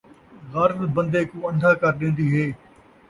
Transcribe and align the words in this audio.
غرض 0.51 0.81
بن٘دے 0.95 1.21
کوں 1.29 1.41
ان٘دھا 1.47 1.71
کر 1.81 1.91
ݙین٘دی 1.99 2.27
ہے 2.35 2.45